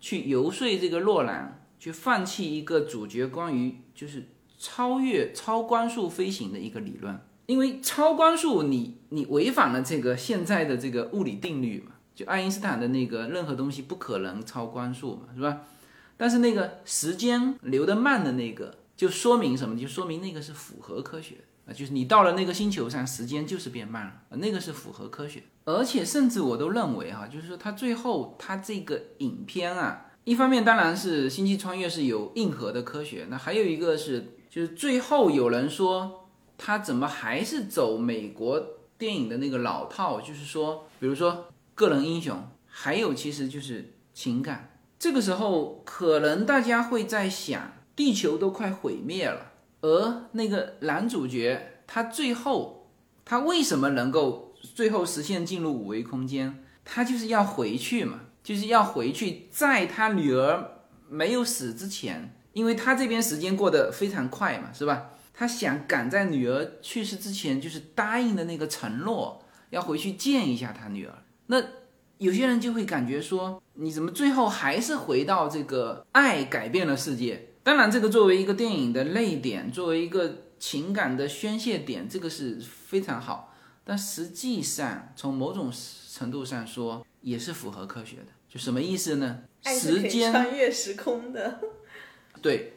[0.00, 4.28] 去游说这个洛兰，去放弃一个主角关于就是
[4.58, 15.62] 超越超光速飞行的一个理论，因为超光速你你违反了这个现在的这个物理定律嘛，就爱因斯坦的那个任何东西不可能超光速嘛，是吧？
[16.16, 18.74] 但是那个时间流得慢的那个。
[18.94, 19.76] 就说明什么？
[19.76, 25.42] 就说明那个是符合科学啊，就是你到了那个星球上，时间就是变慢了，那个是符合科学。
[25.64, 38.64] 而且甚至我都认为哈，就是说他最后他这个影片啊，一方面当然是星际穿越是有硬核的科学，那还有一个是就是最后有人说他怎么还是走美国
[38.98, 44.76] 电影的那个老套，就是说比如说个人英雄，还有其实就是情感。
[44.98, 47.72] 这个时候可能大家会在想。
[47.94, 52.90] 地球都快毁灭了，而那个男主角他最后
[53.22, 56.64] 他为什么能够最后实现进入五维空间？
[56.86, 60.78] 他就是要回去嘛，就是要回去，在他女儿
[61.10, 65.10] 没有死之前，因为他这边时间过得非常快嘛，是吧？
[65.34, 71.21] 他想赶在女儿去世之前，就是答应的那个承诺，要回去见一下他女儿。
[71.46, 71.62] 那
[72.18, 77.48] 有些人就会感觉说，你怎么最后还是回到这个爱改变了世界？
[77.62, 83.54] 当然，这个作为一个电影的泪点，作为一个情感的宣泄点，这个是非常好。
[83.84, 85.72] 但实际上，从某种
[86.12, 88.26] 程度上说，也是符合科学的。
[88.48, 89.42] 就什么意思呢？
[89.64, 91.60] 时间穿越时空的
[92.40, 92.74] 对，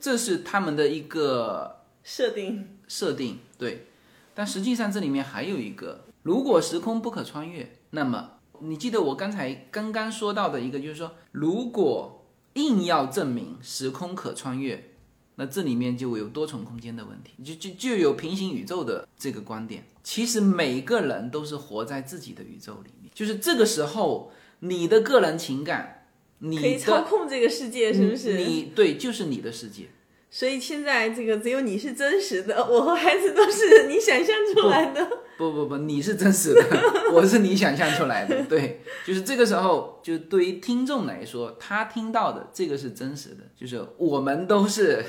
[0.00, 2.78] 这是他们的一个设定。
[2.86, 3.38] 设定。
[3.58, 3.86] 对，
[4.34, 14.90] 但实际上这里面还有一个，如果时空不可穿越，那么你记得我刚才刚刚说到的一个，就是说，如果硬要证明时空可穿越，
[15.36, 19.84] 那这里面就有多重空间的问题，就就就有平行宇宙的这个观点。
[20.02, 28.36] 其实每个人都是活在自己的宇宙里面，就是这个时候你的个人情感，你可以操控这个世界，是不是？
[28.36, 29.88] 你对，就是你的世界。
[30.34, 35.08] 所以现在这个只有你是真实的， 我和孩子都是你想象出来的。
[35.38, 36.60] 不不不，你是真实的，
[37.14, 38.42] 我是你想象出来的。
[38.50, 45.04] 对，就是这个时候，就对于听众来说，他听到的这个是真实的，就是我们都是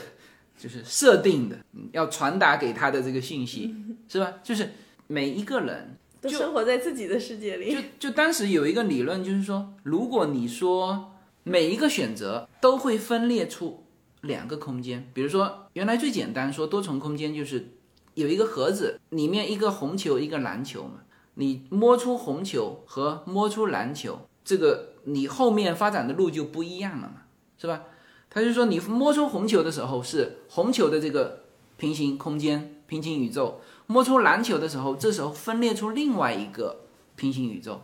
[0.59, 3.73] 就是设定的，嗯要传达给他的这个信息，
[4.07, 4.31] 是吧？
[4.43, 4.73] 就是
[5.07, 7.73] 每一个人都生活在自己的世界里。
[7.73, 13.84] 就就当时有一个理论，就是说，如果你说每一个选择都会分裂出
[14.25, 17.71] 两个空间，比如说原来最简单说多重空间就是
[18.13, 21.01] 有一个盒子，里面一个红球一个蓝球嘛，
[21.35, 27.23] 你摸出红球和摸出蓝球，这个你后面发展的路就不一样了嘛，
[27.57, 27.83] 是吧？
[28.29, 31.43] 他就说你摸出红球的时候是红球的这个
[31.77, 36.81] 平行空间、平行宇宙，摸出蓝球的时候，这时候分裂出另外一个
[37.15, 37.81] 平行宇宙。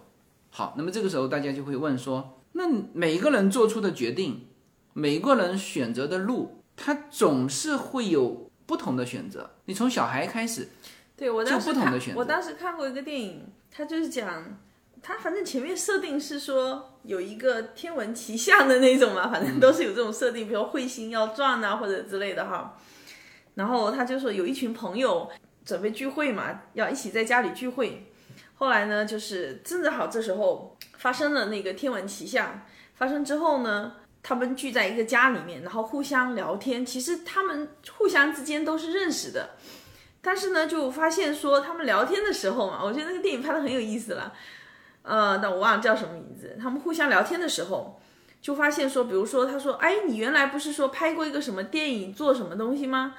[0.49, 4.41] 好，那么这个时候大家就会问说，那每一个人做出的决定，
[4.93, 9.51] 每个人选择的路，他总是会有不同的选择。
[9.65, 10.67] 你从小孩开始，
[11.15, 14.57] 对我当时不同的选，择我当时看过一个电影，他就是讲，
[15.01, 22.77] 他反正前面设定是说有一个天文奇象的那种嘛， 反正都是有这种设定，比如彗星要转啊或者之类的哈。
[23.55, 25.29] 然后他就说有一群朋友
[25.65, 28.07] 准备聚会嘛，要一起在家里聚会。
[28.55, 32.61] 后来呢，就是正正好这时候发生了那个天文奇象，
[32.93, 36.85] 发生之后呢，他们聚在一个家里面，然后互相聊天。
[36.85, 39.51] 其实他们互相之间都是认识的，
[40.21, 44.33] 但是呢，就发现说他们聊天的时候嘛，我觉得那个电影拍的很有意思了。
[45.03, 46.55] 呃，但我忘了叫什么名字。
[46.61, 47.99] 他们互相聊天的时候，
[48.39, 53.15] 就发现说，比如说他说，哎，你原来不是说拍过一个什么电影，做什么东西吗？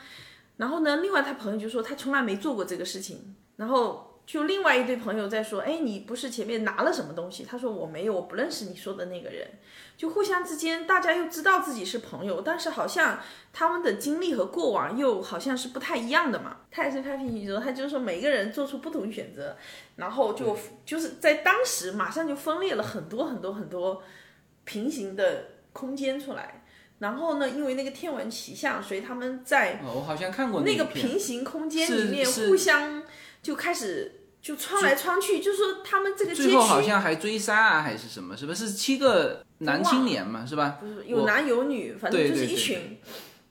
[0.58, 3.34] 然后呢，另外他朋友就说他从来没做过这个事情。
[3.56, 7.44] 然后就另外一对朋友在说，哎，你不是前面拿了什么东西？
[7.44, 9.46] 他说我没有，我不认识你说的那个人。
[9.96, 13.20] 就互相之间，大家又知道自己是朋友，但是好像
[13.52, 16.56] 他们的经历和过往又好像是不太一样的嘛。
[16.70, 19.56] 他也是拍平行宇宙，他就是说每个人做出不同选择，
[19.96, 24.02] 然后就就是在当时马上就分裂了很多很多很多
[24.64, 26.64] 平行的空间出来。
[26.98, 33.01] 然后呢，因为那个天文奇象，所以他们在哦，我好像看过那个平行空间里面互相
[33.42, 38.36] 就开始就穿来穿去，就说他们这个街区最后好像还追杀啊，还是什么？
[38.36, 40.46] 是不是是七个男青年嘛？
[40.46, 40.78] 是吧？
[40.80, 42.98] 不是有男有女，反正就是对对对一群。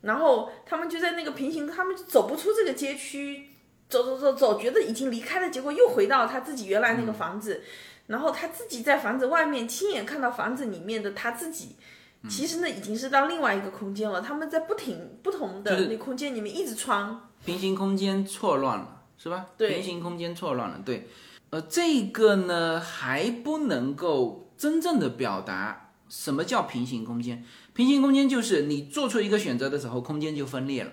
[0.01, 3.49] 然后他们就在那个平行，他们就走不出这个街区，
[3.87, 7.61] 走走走走，觉得已经离开了，结果又回到他自己原来那嗯个房子，
[8.07, 11.75] 然后他自己在房子外面亲眼看到房子里面的他自己。
[12.23, 14.21] 嗯其实呢，已经是到另外一个空间了。
[14.21, 19.45] 他们在不停不同的那空间里面一直穿，平行空间错乱了，是吧？
[19.55, 21.07] 对平行空间错乱了，对。
[21.51, 27.43] 呃，这个呢还不能够真正的表达什么叫平行空间。
[27.73, 30.91] 平行空间就是你做出一个选择的时候，空间就分裂了。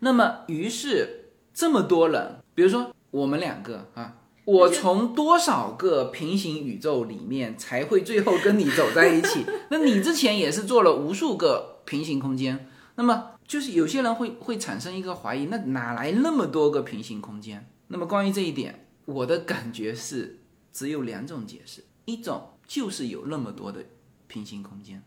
[0.00, 9.44] 那么，于是这么多人，比如说我们两个啊，我从多少个平行宇宙里面才会最后跟你走在一起？
[9.70, 17.68] 那你之前也是做了无数个平行空间，那么就是有些人会会产生一个怀疑，那哪来那么多个平行空间？
[17.88, 20.40] 那么关于这一点，我的感觉是
[20.72, 23.84] 只有两种解释，一种就是有那么多的
[24.26, 25.02] 平行空间，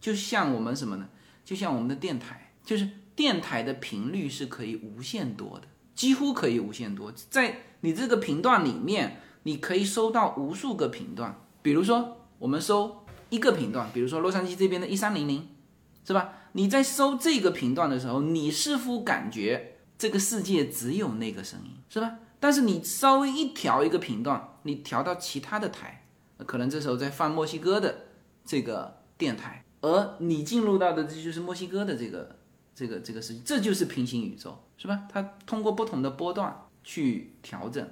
[0.00, 1.08] 就像我们什么呢？
[1.44, 11.38] 就像我们的电台，就是电台的频率是可以无限多的，几乎可以无限多，在你这个频段里面，你可以收到无数个频段。
[11.62, 15.48] 比如说，我们收一个频段，比如说洛杉矶这边的一三零零，
[16.06, 16.32] 是吧？
[16.52, 22.18] 你在收这个频段的时候，你似乎感觉这个世界只有那个声音，是吧？
[22.38, 26.06] 但是你稍微一调一个频段，你调到其他的台，
[26.46, 28.06] 可能这时候在放墨西哥的
[28.44, 32.36] 这个电台，而你进入到的这就是墨西哥的这个
[32.74, 35.08] 这个这个事情，这就是平行宇宙，是吧？
[35.10, 37.88] 它通过不同的波段去调整，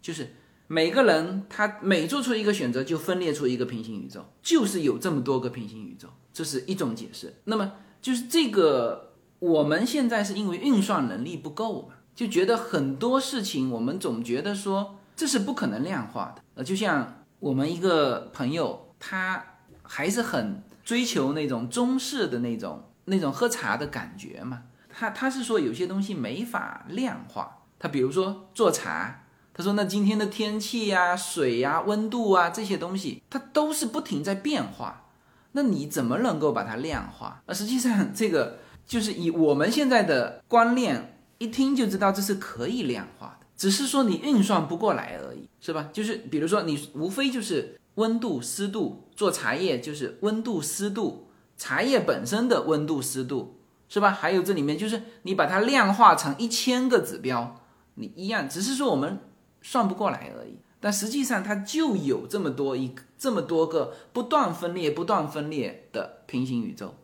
[0.00, 0.34] 就是
[0.72, 7.34] 每个人他每做出一个选择，就分裂出一个平行宇宙，就是有这么多个平行宇宙，这是一种解释。
[7.46, 16.42] 那么就是这个，我们现在是因为运算能力不够嘛，就觉得很多事情我们总觉得说这是不可能量化的。
[16.54, 19.44] 呃，就像我们一个朋友，他
[19.82, 24.62] 还是很追求那种中式的那种那种喝茶的感觉嘛。
[24.88, 29.26] 他他是说有些东西没法量化，他比如说做茶。
[29.60, 35.04] 他说那今天的天气呀、水呀、温度啊这些东西，它都是不停在变化。
[35.52, 37.42] 那你怎么能够把它量化？
[37.44, 45.90] 而实际上，这个就是以我们现在的观念一听就知道这是可以量化的，只是说你运算不过来而已，是吧？
[45.92, 53.58] 就是比如说你无非就是温度、湿度，做茶叶就是温度、湿度，茶叶本身的温度、湿度，
[53.90, 54.10] 是吧？
[54.10, 57.60] 还有这里面就是你把它量化成一千个指标，
[57.96, 59.18] 你一样，只是说我们
[59.62, 60.58] 算不过来而已。
[60.82, 66.94] 但实际上它就有这么多一这么多个不断分裂、不断分裂的平行宇宙，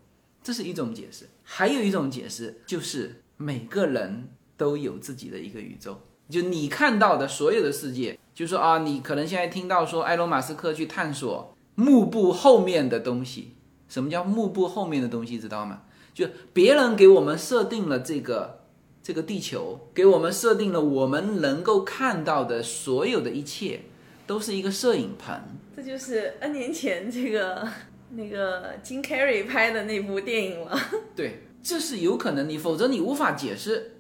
[0.43, 1.29] 这是一种解释。
[1.43, 6.01] 还有一种解释就是每个人都有自己的一个宇宙，
[6.31, 13.57] 就你看到的所有的世界，就说啊，你可能现在听到说埃隆·马斯克去探索幕布后面的东西。
[13.89, 15.39] 什么叫幕布后面的东西？
[15.39, 15.83] 知道吗？
[16.15, 18.66] 就别人给我们设定了这个。
[19.07, 23.83] 这个地球给我们设定了我们能够看到的所有的一切，
[24.27, 25.33] 都是一个摄影棚。
[25.77, 27.69] 这就是 N 年前这个
[28.11, 30.77] 那个金凯瑞拍的那部电影了。
[31.15, 33.93] 对，这是有可能，你否则你无法解释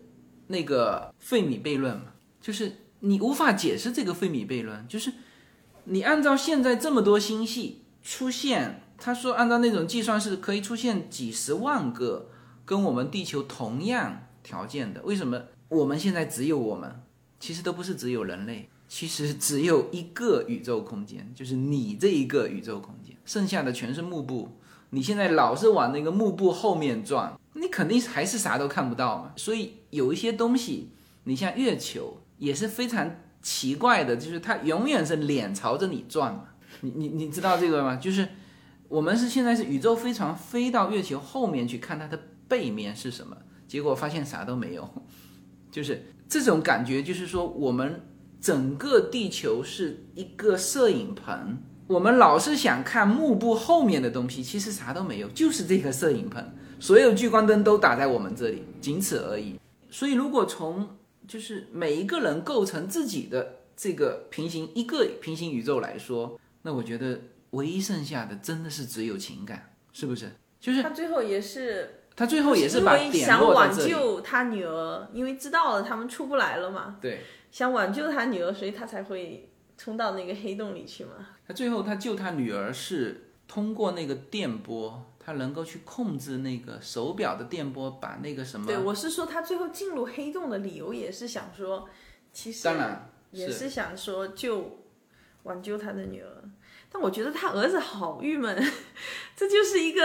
[0.48, 2.06] 那个费米悖论嘛？
[2.40, 5.12] 就是你无法解释这个费米悖论，就是
[5.84, 12.30] 你按照现在这么多星系出现，他说按照那种计算是可以出现几十万个
[12.64, 14.24] 跟我们地球同样。
[14.46, 17.02] 条件的，为什么我们现在只有我们？
[17.40, 24.48] 其实都不是只有人类，其实只有一个宇宙空间，就是你这一个宇宙空间，剩下的全是幕布。
[24.90, 29.32] 你现在老是往那个幕布后面转，你肯定还是啥都看不到嘛。
[29.36, 30.90] 所以有一些东西，
[31.24, 36.44] 你像月球也是非常奇怪的，就是它永远是脸朝着你转嘛。
[36.82, 37.96] 你你你知道这个吗？
[37.96, 38.28] 就是
[38.88, 43.36] 我们是现在是宇宙飞船飞到月球后面去看它的背面是什么。
[43.66, 44.88] 结果发现啥都没有，
[45.70, 48.00] 就是这种感觉，就是说我们
[48.40, 56.44] 整个地球是一个摄影棚，我们老是想看幕布后面的东西，其实啥都没有，就是这个摄影棚，
[56.78, 59.58] 所有聚光灯都打在我们这里，仅此而已。
[59.90, 60.96] 所以如果从
[61.26, 70.30] 就是每一个人构成自己的这个平行一个平行宇宙来说，那我觉得唯一剩下的真的是只有情感，是不是？
[70.60, 71.95] 就是他最后也是。
[72.16, 76.96] 他最后也是把点想挽救他女儿，因为知道了他们出不来了嘛。
[77.00, 81.12] 对，想挽救他女儿，所以他才会冲到那个黑洞里去嘛。
[81.46, 88.66] 他最后他救他女儿是通过那个电波，他能够去控制那个手表的电波，把那个什么？
[88.66, 91.86] 对，我是说他最后进入黑洞的理由也是想说，
[92.32, 94.78] 其实当然也是想说救
[95.42, 96.28] 挽救他的女儿。
[96.88, 98.56] 但我觉得他儿子好郁闷，
[99.36, 100.00] 这就是一个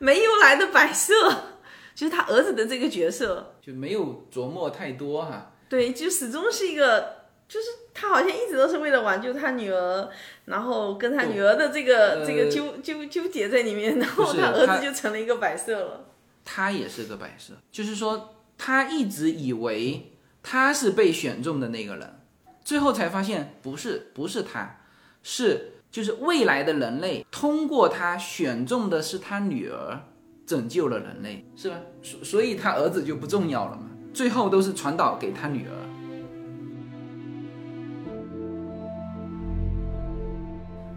[0.00, 1.14] 没有来的摆设，
[1.94, 5.52] 就是他儿子的这个角色就没有琢磨太多哈。
[5.68, 10.08] 对，就始终是一个，就是他好像一直都是为了挽救他女儿，
[10.46, 16.06] 然后跟他女儿的这个这个纠纠纠结在里面，然后他儿子就成了一个摆设了。
[16.44, 22.20] 他也是个摆设，就是说他一直以为他是被选中的那个人，
[22.64, 24.80] 最后才发现不是，不是他，
[25.22, 25.74] 是。
[25.90, 30.00] 就是未来的人类通过他选中的是他女儿，
[30.46, 31.76] 拯救了人类，是吧？
[32.00, 33.90] 所所以他儿子就不重要了嘛。
[34.14, 35.72] 最后都是传导给他女儿。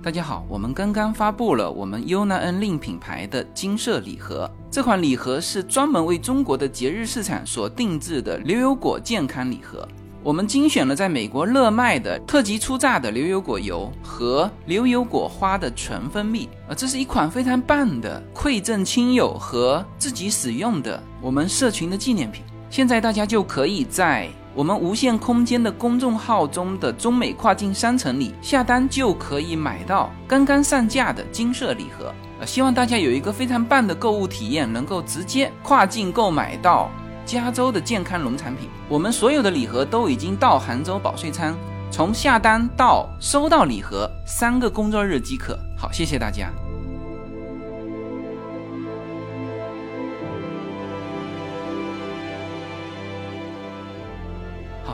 [0.04, 9.88] 大家好，我们刚刚发布了我们 U N N 令品牌的金色礼盒，这款礼盒是专门为中国的节日市场所定制的牛油果健康礼盒。
[10.24, 22.42] 我们精选了在美国热卖的特级初榨的牛油果油和牛油果花的纯蜂蜜，啊，这是一款非常棒的馈赠亲友和自己使用的我们社群的纪念品。
[22.70, 32.14] 现在大家就可以在我们无限空间的公众号中的中美跨境商城里下单，就可以买到刚刚上架的金色礼盒。
[32.40, 36.90] 呃，希望大家有一个非常棒的购物体验，能够直接跨境购买到。
[37.26, 41.56] 加州的健康农产品，我们所有的礼盒都已经到杭州保税仓，
[41.90, 45.58] 从下单到收到礼盒三个工作日即可。
[45.78, 46.52] 好，谢谢大家。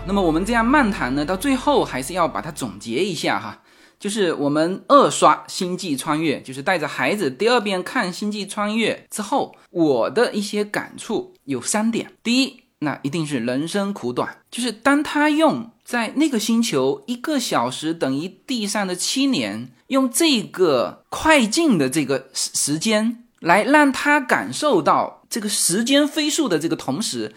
[0.10, 3.62] 那么我们这样漫谈呢，到最后还是要把它总结一下哈。
[4.00, 12.12] 就是我们二刷《星际穿越》，就是带着孩子第二遍看《星际穿越》之后，我的一些感触有三点。
[12.24, 27.36] 第一，那一定是人生苦短，就是当他用在那个星球一个小时等于地上的七年，用这个快进的这个时时间来让他感受到这个时间飞速的这个同时，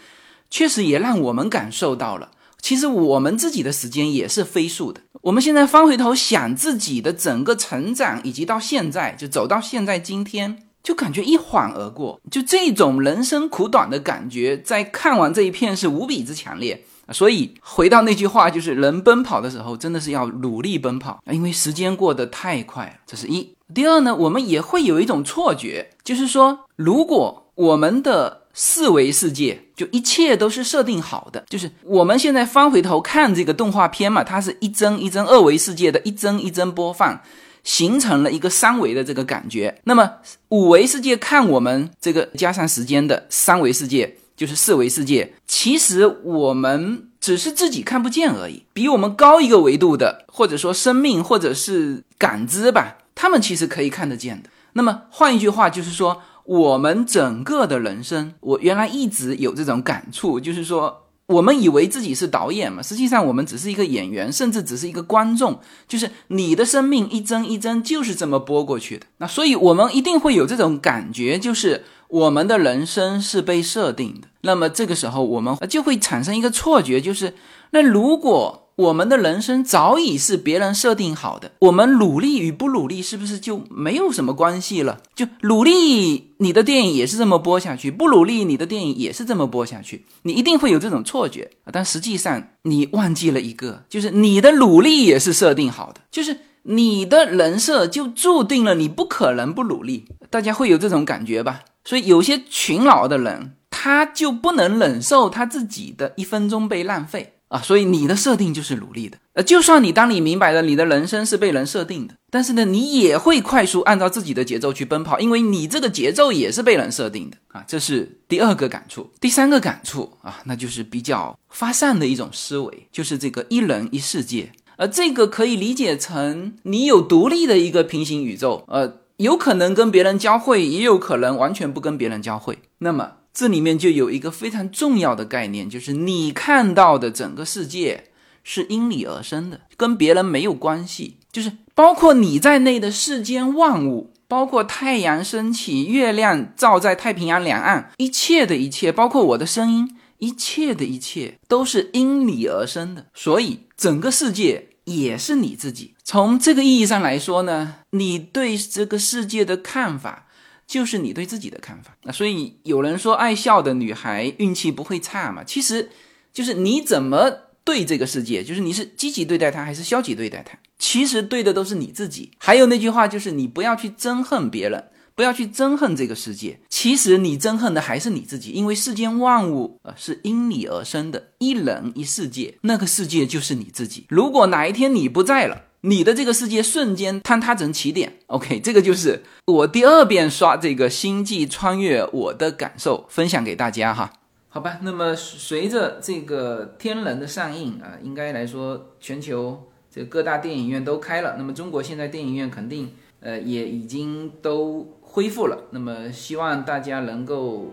[0.49, 2.31] 确实也让我们感受到了。
[2.63, 5.01] 其实我们自己的时间也是飞速的。
[5.23, 12.21] 我们现在翻回头想自己的整个成长，以及到现在就走到现在今天，就感觉一晃而过。
[12.31, 16.85] 就这种人生苦短的感觉，在看完这一片是无比之强烈。
[17.11, 22.93] 所以回到那句话，就是人奔跑的时候，真的是要努力奔跑，因为时间过得太快了。
[23.05, 23.53] 这是一。
[23.73, 37.19] 第二呢，我们也会有一种错觉，就是说，如果我们的四维世界就一切都是设定好的，就是我们现在翻回头看这个动画片嘛，它是一帧一帧二维世界的一帧一帧播放，
[37.63, 39.81] 形成了一个三维的这个感觉。
[39.83, 40.09] 那么
[40.49, 44.17] 五维世界看我们这个加上时间的三维世界。
[44.35, 48.63] 就是四维世界，其实我们只是自己看不见而已。
[48.73, 54.49] 比我们高一个维度的，或者说生命，或者是感知吧，他们其实可以看得见的。
[54.73, 65.59] 那么换一句话，就是说我们整个的人生，我原来一直有这种感触，就是说我们以为自己是导演嘛，实际上我们只是一个演员，甚至只是一个观众。
[65.87, 69.05] 就是你的生命一帧一帧就是这么播过去的。
[69.17, 71.83] 那所以我们一定会有这种感觉，就是。
[72.09, 77.33] 我们的人生是被设定的，那么这个时候我们就会产生一个错觉，就是
[77.71, 84.99] 那如果我们的人生早已是别人设定好的，我们努力与不努力是不是就没有什么关系了？
[85.15, 90.05] 就努力，你的电影也是这么播下去；不努力，你的电影也是这么播下去。
[90.23, 100.05] 你一定会有这种错觉，但实际上你忘记了一个，就是你的努力也是设定好的，就是你的人设就注定了你不可能不努力。
[100.31, 101.61] 大家会有这种感觉吧？
[101.85, 107.61] 所以有些勤劳的人，他就不能忍受他自己的一分钟被浪费啊！
[107.61, 109.17] 所以你的设定就是努力的。
[109.33, 117.63] 呃，就算你当你明白了你的人生是被人设定的，但是呢，你也会快速按照自己的节奏去奔跑，因为你这个节奏也是被人设定的啊！
[117.67, 119.11] 这是第二个感触。
[119.21, 124.51] 第三个感触啊，那就是比较发散的一种思维，就是这个一人一世界。
[124.77, 129.03] 呃，这个可以理解成你有独立的一个平行宇宙，呃。
[129.17, 132.57] 有可能跟别人交汇，也有可能完全不跟别人交汇。
[132.79, 138.11] 那么这里面就有一个非常重要的概念，就是你看到的整个世界
[138.43, 141.17] 是因你而生的，跟别人没有关系。
[141.31, 153.07] 就是包括你在内的世间万物，包括太阳升起、月亮照在太平洋两岸，一切的一切，包括我的声音，一切的一切都是因你而生的。
[153.13, 154.69] 所以整个世界。
[154.85, 155.93] 也是你自己。
[156.03, 160.27] 从这个意义上来说呢，你对这个世界的看法，
[160.73, 161.95] 就是你对自己的看法。
[162.01, 165.43] 那所以有人说，爱笑的女孩运气不会差嘛？
[165.43, 165.91] 其实，
[166.33, 167.31] 就是你怎么
[167.63, 172.31] 对这个世界，就是你是积极对待它还是消极对待它，其实对的都是你自己。
[172.39, 174.85] 还有那句话，就是你不要去憎恨别人。
[175.15, 184.07] 不要去憎恨这个世界，其实你憎恨的还是你自己，因为世间万物啊是因你而生的，一人一世界，那个世界就是你自己。
[184.09, 188.19] 如果哪一天你不在了，你的这个世界瞬间坍塌成起点。
[188.27, 194.11] OK，这个就是我第二遍刷这个星际穿越我的感受，分享给大家哈。
[194.49, 204.97] 好吧，那么随着这个天人的上映啊，应该来说全球这各大电影院都开了，那么中国现在电影院肯定呃也已经都。
[205.13, 207.71] 恢复了，那么希望大家能够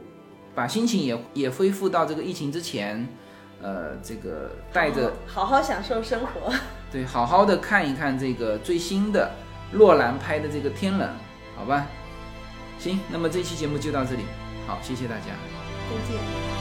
[0.54, 3.08] 把心情也也恢复到这个疫情之前，
[3.62, 6.52] 呃，这个带着好好享受生活，
[6.90, 9.30] 对，好好的看一看这个最新的
[9.72, 11.08] 洛兰拍的这个《天冷》，
[11.58, 11.86] 好吧？
[12.78, 14.22] 行，那么这期节目就到这里，
[14.66, 15.26] 好，谢谢大家，
[15.90, 16.59] 再见。